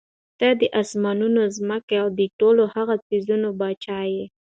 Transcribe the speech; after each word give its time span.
ته 0.39 0.47
د 0.61 0.63
آسمانونو، 0.81 1.41
ځمکي 1.57 1.95
او 2.01 2.07
د 2.19 2.21
ټولو 2.39 2.63
هغو 2.75 2.95
څيزونو 3.07 3.47
باچا 3.59 3.99
ئي 4.11 4.21